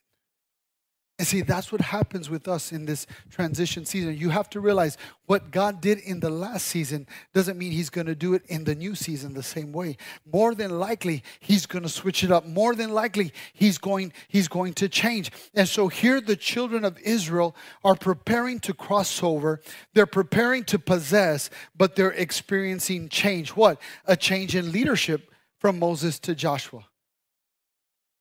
[1.16, 4.16] And see, that's what happens with us in this transition season.
[4.16, 8.08] You have to realize what God did in the last season doesn't mean He's going
[8.08, 9.96] to do it in the new season the same way.
[10.30, 12.46] More than likely, He's going to switch it up.
[12.46, 15.30] More than likely, He's going, he's going to change.
[15.54, 19.60] And so here, the children of Israel are preparing to cross over,
[19.94, 23.50] they're preparing to possess, but they're experiencing change.
[23.50, 23.80] What?
[24.06, 26.86] A change in leadership from Moses to Joshua?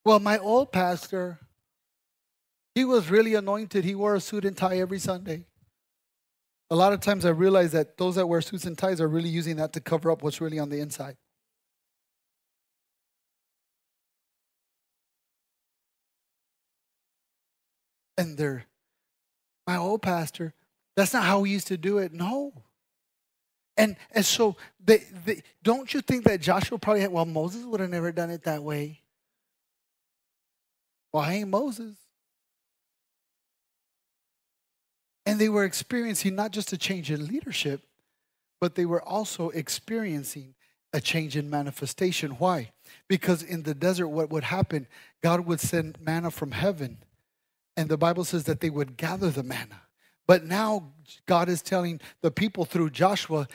[0.06, 1.40] Well, my old pastor,
[2.76, 3.86] he was really anointed.
[3.86, 5.46] He wore a suit and tie every Sunday.
[6.70, 9.30] A lot of times I realize that those that wear suits and ties are really
[9.30, 11.18] using that to cover up what's really on the inside.
[18.18, 18.66] And they're,
[19.68, 20.54] my old pastor,
[20.96, 22.14] that's not how we used to do it.
[22.14, 22.54] No.
[23.78, 27.80] And, and so, they, they, don't you think that Joshua probably had, well, Moses would
[27.80, 29.02] have never done it that way.
[31.12, 31.96] Well, I ain't Moses.
[35.26, 37.82] And they were experiencing not just a change in leadership,
[38.60, 40.56] but they were also experiencing
[40.92, 42.32] a change in manifestation.
[42.32, 42.72] Why?
[43.08, 44.88] Because in the desert, what would happen?
[45.22, 47.00] God would send manna from heaven,
[47.76, 49.82] and the Bible says that they would gather the manna.
[50.28, 50.94] But now
[51.26, 53.48] God is telling the people through Joshua,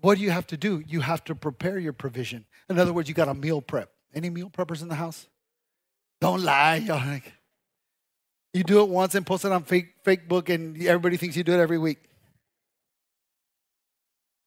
[0.00, 0.82] what do you have to do?
[0.86, 2.44] You have to prepare your provision.
[2.68, 3.90] In other words, you got a meal prep.
[4.14, 5.28] Any meal preppers in the house?
[6.20, 6.76] Don't lie.
[6.76, 7.20] y'all.
[8.54, 11.44] You do it once and post it on fake, fake book, and everybody thinks you
[11.44, 11.98] do it every week.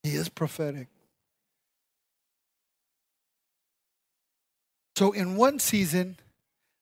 [0.03, 0.87] He is prophetic.
[4.95, 6.17] So in one season,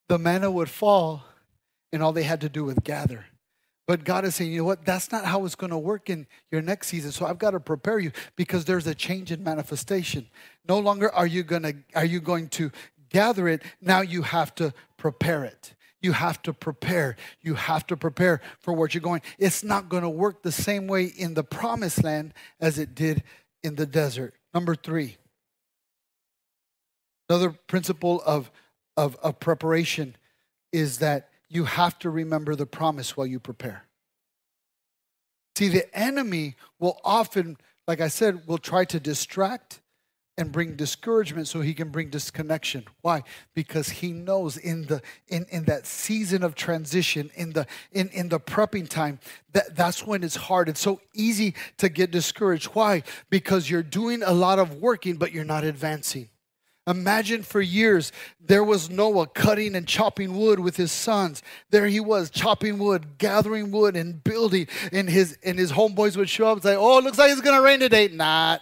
[0.08, 1.24] the manna would fall,
[1.92, 3.26] and all they had to do was gather.
[3.88, 4.86] But God is saying, you know what?
[4.86, 7.12] That's not how it's going to work in your next season.
[7.14, 10.28] So I've got to prepare you because there's a change in manifestation.
[10.68, 12.70] No longer are you going to are you going to
[13.10, 13.64] gather it.
[13.82, 15.74] Now you have to prepare it.
[16.02, 17.16] You have to prepare.
[17.42, 19.22] You have to prepare for what you're going.
[19.40, 23.24] It's not going to work the same way in the promised land as it did
[23.64, 24.34] in the desert.
[24.54, 25.18] Number three.
[27.30, 28.52] Another principle of,
[28.96, 30.16] of, of preparation
[30.72, 33.86] is that you have to remember the promise while you prepare.
[35.56, 37.58] See, the enemy will often,
[37.88, 39.82] like I said, will try to distract
[40.38, 42.86] and bring discouragement so he can bring disconnection.
[43.02, 43.24] Why?
[43.56, 48.30] Because he knows in the in, in that season of transition in the in, in
[48.30, 49.20] the prepping time
[49.54, 50.70] that that's when it's hard.
[50.70, 52.68] It's so easy to get discouraged.
[52.68, 53.02] Why?
[53.32, 56.30] Because you're doing a lot of working but you're not advancing
[56.88, 61.44] Imagine for years there was Noah cutting and chopping wood with his sons.
[61.70, 64.68] There he was chopping wood, gathering wood, and building.
[64.94, 67.42] And his and his homeboys would show up and say, "Oh, it looks like it's
[67.42, 68.62] gonna rain today." Not.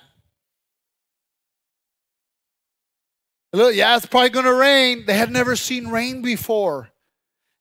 [3.53, 5.05] Look, yeah, it's probably gonna rain.
[5.05, 6.89] They had never seen rain before.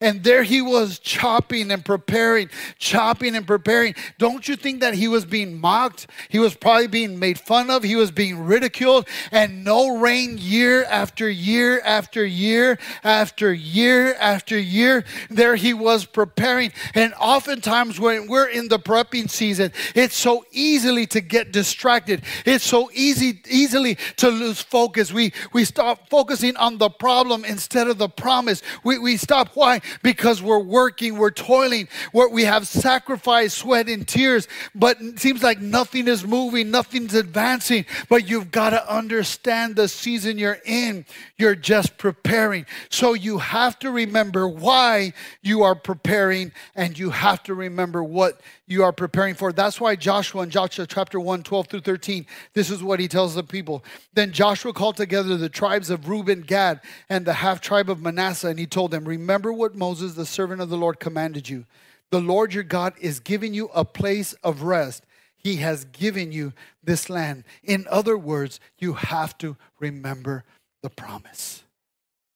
[0.04, 3.94] And there he was chopping and preparing, chopping and preparing.
[4.18, 6.08] Don't you think that he was being mocked?
[6.28, 7.82] He was probably being made fun of.
[7.82, 9.08] He was being ridiculed.
[9.32, 15.04] And no rain year after year after year after year after year.
[15.30, 16.72] There he was preparing.
[16.94, 22.24] And oftentimes when we're in the prepping season, it's so easily to get distracted.
[22.44, 25.14] It's so easy, easily to lose focus.
[25.14, 28.60] We we stop focusing on the problem instead of the promise.
[28.84, 29.48] We, we stop.
[29.54, 29.80] Why?
[30.02, 35.42] Because we're working, we're toiling, we're, we have sacrifice, sweat, and tears, but it seems
[35.42, 37.86] like nothing is moving, nothing's advancing.
[38.08, 41.04] But you've got to understand the season you're in.
[41.38, 42.66] You're just preparing.
[42.90, 48.40] So you have to remember why you are preparing, and you have to remember what
[48.66, 49.52] you are preparing for.
[49.52, 53.34] That's why Joshua in Joshua chapter 1, 12 through 13, this is what he tells
[53.34, 53.84] the people.
[54.14, 58.48] Then Joshua called together the tribes of Reuben, Gad, and the half tribe of Manasseh,
[58.48, 61.66] and he told them, Remember what Moses, the servant of the Lord, commanded you.
[62.10, 65.04] The Lord your God is giving you a place of rest.
[65.36, 67.44] He has given you this land.
[67.62, 70.44] In other words, you have to remember
[70.82, 71.64] the promise.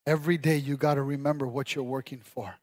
[0.07, 2.57] Every day you got to remember what you're working for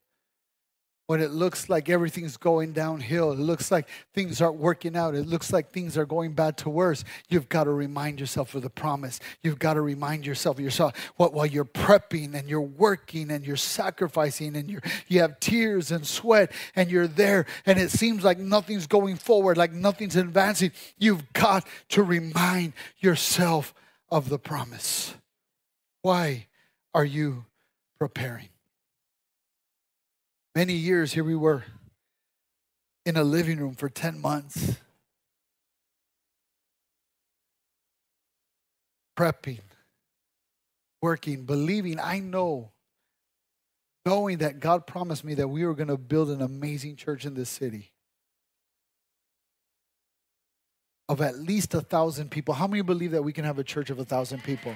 [1.07, 5.27] when it looks like everything's going downhill, it looks like things aren't working out, it
[5.27, 8.69] looks like things are going bad to worse, you've got to remind yourself of the
[8.69, 9.19] promise.
[9.43, 13.45] You've got to remind yourself of yourself what while you're prepping and you're working and
[13.45, 18.23] you're sacrificing and you're you have tears and sweat and you're there and it seems
[18.23, 20.71] like nothing's going forward, like nothing's advancing.
[20.97, 23.73] You've got to remind yourself
[24.09, 25.13] of the promise.
[26.01, 26.47] Why
[26.93, 27.45] are you
[27.99, 28.49] preparing?
[30.55, 31.65] Many years, here we were
[33.05, 34.77] in a living room for 10 months,
[39.19, 39.59] prepping,
[41.01, 41.99] working, believing.
[41.99, 42.71] I know,
[44.05, 47.33] knowing that God promised me that we were going to build an amazing church in
[47.33, 47.91] this city
[51.09, 52.53] of at least a thousand people.
[52.53, 54.73] How many believe that we can have a church of a thousand people?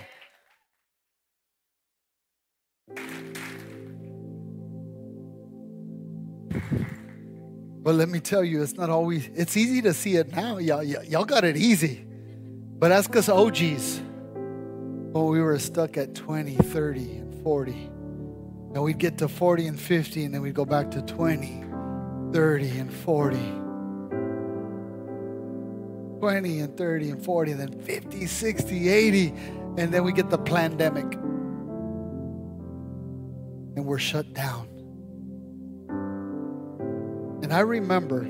[7.82, 10.58] But let me tell you, it's not always, it's easy to see it now.
[10.58, 12.06] Y'all, y'all got it easy.
[12.78, 14.02] But ask us OGs.
[15.12, 17.72] Well, we were stuck at 20, 30, and 40.
[17.72, 21.66] And we'd get to 40 and 50, and then we'd go back to 20,
[22.32, 23.38] 30, and 40.
[26.20, 29.34] 20 and 30 and 40, and then 50, 60, 80,
[29.78, 31.12] and then we get the pandemic.
[33.76, 34.69] And we're shut down.
[37.50, 38.30] And I remember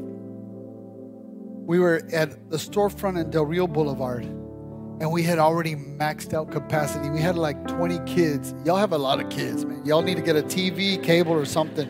[1.65, 6.49] we were at the storefront in Del Rio Boulevard and we had already maxed out
[6.51, 7.09] capacity.
[7.09, 8.55] We had like 20 kids.
[8.63, 9.86] Y'all have a lot of kids, man.
[9.86, 11.89] Y'all need to get a TV, cable, or something.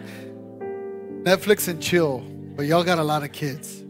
[1.22, 2.22] Netflix and chill,
[2.56, 3.84] but y'all got a lot of kids.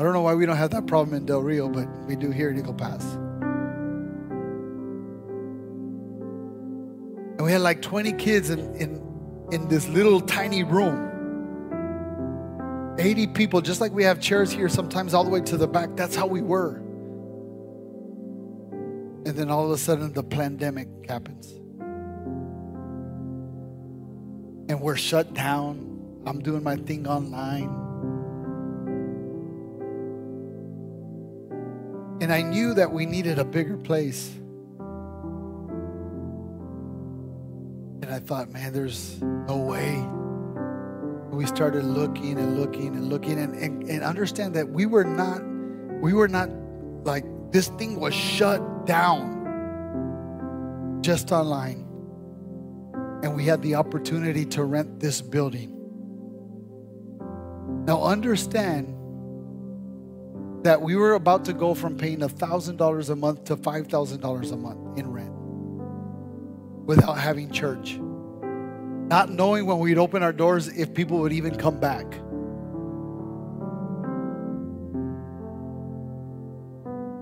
[0.00, 2.32] I don't know why we don't have that problem in Del Rio, but we do
[2.32, 3.04] here at Eagle Pass.
[7.36, 9.07] And we had like 20 kids in, in
[9.52, 11.06] in this little tiny room.
[12.98, 15.94] 80 people, just like we have chairs here, sometimes all the way to the back.
[15.94, 16.76] That's how we were.
[19.24, 21.52] And then all of a sudden, the pandemic happens.
[24.68, 26.22] And we're shut down.
[26.26, 27.68] I'm doing my thing online.
[32.20, 34.30] And I knew that we needed a bigger place.
[38.08, 40.02] And I thought, man, there's no way.
[41.30, 45.42] We started looking and looking and looking and, and, and understand that we were not,
[46.00, 46.48] we were not
[47.04, 49.36] like this thing was shut down
[51.02, 51.84] just online.
[53.22, 55.74] And we had the opportunity to rent this building.
[57.84, 58.86] Now understand
[60.64, 64.98] that we were about to go from paying $1,000 a month to $5,000 a month
[64.98, 65.37] in rent
[66.88, 67.98] without having church.
[68.00, 72.06] Not knowing when we'd open our doors if people would even come back.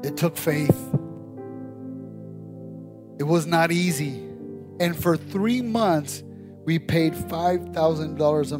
[0.07, 0.95] It took faith.
[3.19, 4.23] It was not easy.
[4.79, 6.23] And for three months,
[6.65, 8.59] we paid $5,000 a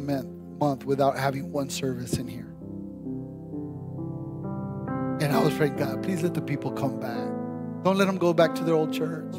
[0.59, 2.53] month without having one service in here.
[5.21, 7.27] And I was praying, God, please let the people come back.
[7.83, 9.33] Don't let them go back to their old church.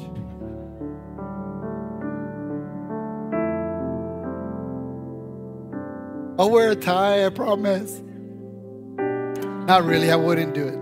[6.38, 8.00] I'll wear a tie, I promise.
[9.66, 10.78] Not really, I wouldn't do it.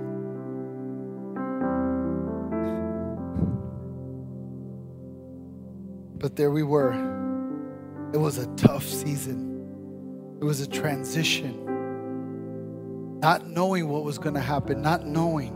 [6.19, 6.93] But there we were.
[8.13, 11.63] It was a tough season, it was a transition.
[13.21, 15.55] Not knowing what was going to happen, not knowing.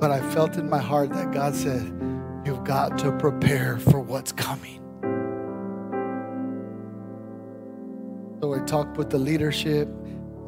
[0.00, 1.82] But I felt in my heart that God said,
[2.44, 4.79] You've got to prepare for what's coming.
[8.40, 9.88] So I talked with the leadership.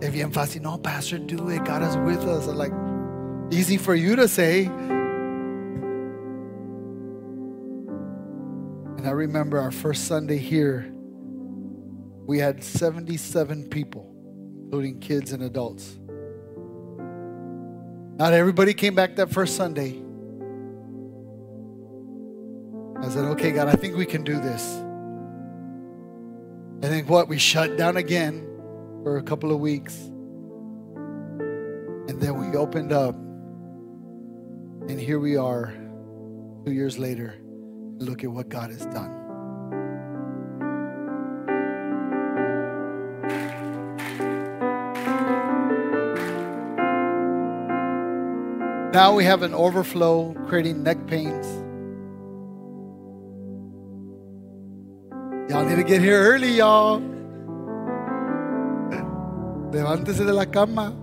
[0.01, 1.65] If you emphasize, no, Pastor, do it.
[1.65, 2.49] God is with us.
[2.49, 2.73] I'm like,
[3.53, 4.65] easy for you to say.
[8.97, 10.89] And And I remember our first Sunday here,
[12.25, 14.15] we had 77 people,
[14.63, 15.99] including kids and adults.
[18.17, 20.01] Not everybody came back that first Sunday.
[23.03, 24.63] I said, okay, God, I think we can do this.
[26.83, 27.29] I think what?
[27.29, 28.45] We shut down again
[29.05, 29.97] for a couple of weeks.
[32.09, 33.15] And then we opened up.
[34.89, 35.73] And here we are,
[36.67, 37.39] two years later.
[37.99, 39.23] Look at what God has done.
[48.93, 51.62] Now we have an overflow creating neck pains.
[55.53, 56.99] Y'all need to get here early, y'all.
[59.71, 60.97] Levántese de la cama.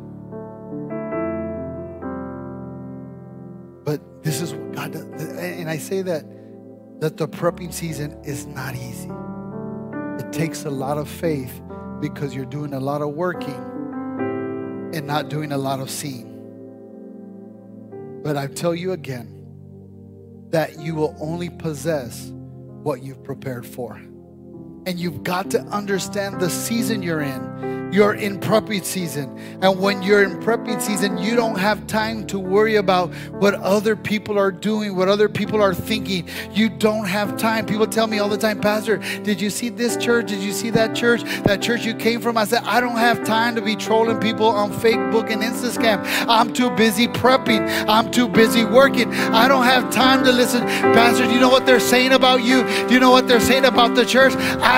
[3.85, 5.03] But this is what God does.
[5.03, 6.25] And I say that
[6.99, 9.11] that the prepping season is not easy.
[10.17, 11.61] It takes a lot of faith
[11.99, 13.61] because you're doing a lot of working
[14.95, 16.25] and not doing a lot of seeing.
[18.23, 19.31] But I tell you again
[20.49, 22.31] that you will only possess
[22.81, 24.01] what you've prepared for.
[24.89, 27.59] And you've got to understand the season you're in
[27.91, 29.37] you're in prepping season.
[29.61, 33.95] And when you're in prepping season, you don't have time to worry about what other
[33.95, 36.27] people are doing, what other people are thinking.
[36.51, 37.65] You don't have time.
[37.65, 40.27] People tell me all the time, Pastor, did you see this church?
[40.27, 41.23] Did you see that church?
[41.43, 42.37] That church you came from?
[42.37, 46.03] I said, I don't have time to be trolling people on Facebook and Instagram.
[46.27, 47.67] I'm too busy prepping.
[47.87, 49.11] I'm too busy working.
[49.13, 50.61] I don't have time to listen.
[50.61, 52.63] Pastor, do you know what they're saying about you?
[52.87, 54.33] Do you know what they're saying about the church?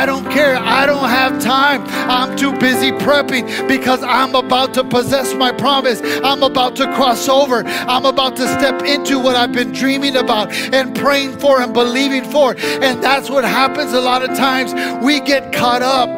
[0.05, 0.57] Don't care.
[0.57, 1.83] I don't have time.
[2.09, 6.01] I'm too busy prepping because I'm about to possess my promise.
[6.23, 7.63] I'm about to cross over.
[7.65, 12.23] I'm about to step into what I've been dreaming about and praying for and believing
[12.23, 12.55] for.
[12.57, 14.73] And that's what happens a lot of times.
[15.03, 16.09] We get caught up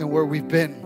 [0.00, 0.80] in where we've been.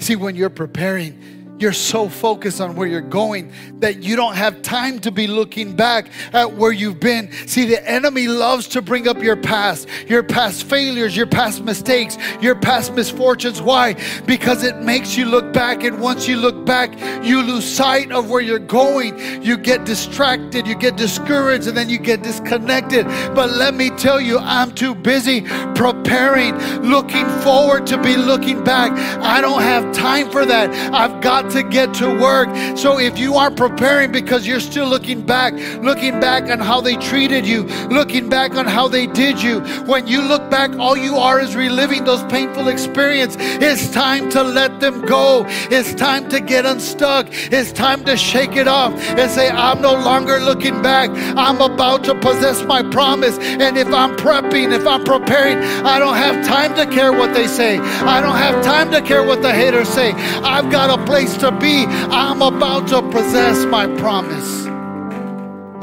[0.00, 4.62] See, when you're preparing, you're so focused on where you're going that you don't have
[4.62, 7.30] time to be looking back at where you've been.
[7.46, 12.16] See, the enemy loves to bring up your past, your past failures, your past mistakes,
[12.40, 13.60] your past misfortunes.
[13.60, 13.94] Why?
[14.26, 16.92] Because it makes you look back, and once you look back,
[17.24, 19.18] you lose sight of where you're going.
[19.42, 23.06] You get distracted, you get discouraged, and then you get disconnected.
[23.34, 25.42] But let me tell you, I'm too busy
[25.74, 28.92] preparing, looking forward to be looking back.
[29.20, 30.70] I don't have time for that.
[30.94, 32.48] I've got to get to work.
[32.76, 36.96] So if you aren't preparing because you're still looking back, looking back on how they
[36.96, 41.16] treated you, looking back on how they did you, when you look back, all you
[41.16, 43.36] are is reliving those painful experiences.
[43.40, 45.44] It's time to let them go.
[45.70, 47.26] It's time to get unstuck.
[47.30, 51.10] It's time to shake it off and say, I'm no longer looking back.
[51.36, 53.38] I'm about to possess my promise.
[53.38, 57.46] And if I'm prepping, if I'm preparing, I don't have time to care what they
[57.46, 57.78] say.
[57.78, 60.12] I don't have time to care what the haters say.
[60.42, 61.84] I've got a place to be.
[61.86, 64.66] I'm about to possess my promise.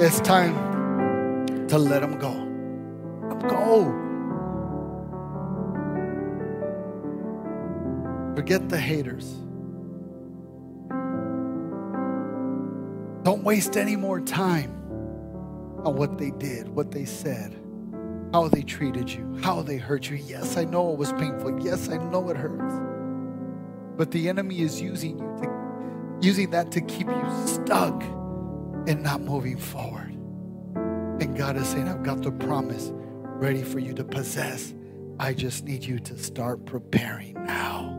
[0.03, 2.33] It's time to let him go.
[3.47, 4.01] Go.
[8.35, 9.35] Forget the haters.
[13.23, 14.71] Don't waste any more time
[15.85, 17.57] on what they did, what they said,
[18.33, 20.17] how they treated you, how they hurt you.
[20.17, 21.59] Yes, I know it was painful.
[21.63, 22.73] Yes, I know it hurts.
[23.97, 25.44] But the enemy is using you to
[26.25, 28.01] using that to keep you stuck
[28.87, 30.11] and not moving forward.
[31.21, 34.73] And God is saying, I've got the promise ready for you to possess.
[35.19, 37.91] I just need you to start preparing now.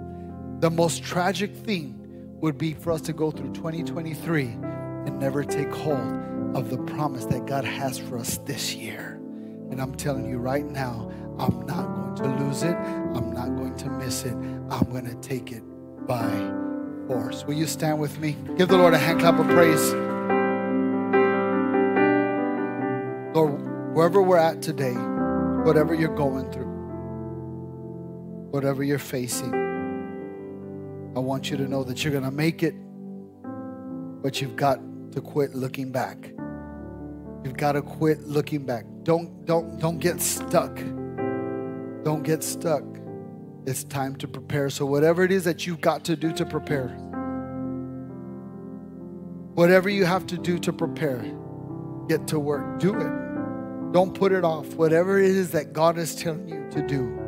[0.59, 1.95] The most tragic thing
[2.41, 7.27] would be for us to go through 2023 and never take hold of the promise
[7.27, 9.21] that God has for us this year.
[9.71, 12.75] And I'm telling you right now, I'm not going to lose it.
[12.75, 14.35] I'm not going to miss it.
[14.35, 15.63] I'm going to take it
[16.07, 16.66] by
[17.07, 17.45] force.
[17.45, 18.37] Will you stand with me?
[18.57, 19.93] Give the Lord a hand clap of praise.
[23.35, 24.95] Lord, wherever we're at today,
[25.65, 26.67] whatever you're going through,
[28.51, 29.55] whatever you're facing,
[31.15, 32.75] I want you to know that you're going to make it,
[34.23, 34.81] but you've got
[35.13, 36.33] to quit looking back.
[37.45, 38.85] You've got to quit looking back.
[39.03, 40.75] Don't don't don't get stuck.
[42.05, 42.83] Don't get stuck.
[43.67, 44.71] It's time to prepare.
[44.71, 46.89] So, whatever it is that you've got to do to prepare,
[49.55, 51.25] whatever you have to do to prepare,
[52.09, 52.79] get to work.
[52.79, 53.93] Do it.
[53.93, 54.75] Don't put it off.
[54.75, 57.19] Whatever it is that God is telling you to do,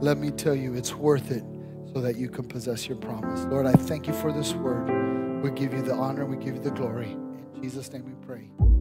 [0.00, 1.44] let me tell you, it's worth it
[1.92, 3.44] so that you can possess your promise.
[3.46, 5.42] Lord, I thank you for this word.
[5.42, 7.10] We give you the honor, we give you the glory.
[7.10, 8.71] In Jesus' name we pray.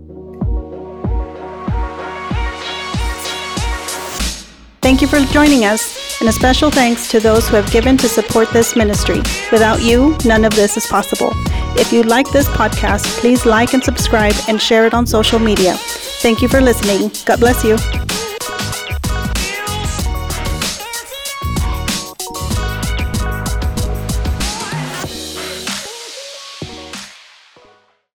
[5.02, 8.08] Thank you for joining us, and a special thanks to those who have given to
[8.08, 9.18] support this ministry.
[9.52, 11.32] Without you, none of this is possible.
[11.76, 15.74] If you like this podcast, please like and subscribe and share it on social media.
[16.22, 17.10] Thank you for listening.
[17.26, 18.11] God bless you.